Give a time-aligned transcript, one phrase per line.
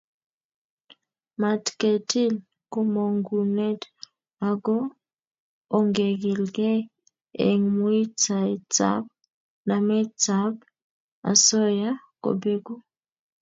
[1.41, 2.33] Matketil
[2.73, 3.81] komongunet
[4.49, 4.75] ako
[5.77, 6.79] ongegilkei
[7.47, 9.03] eng muitaetab
[9.67, 10.53] nametab
[11.31, 11.91] osoya
[12.23, 12.73] kobeku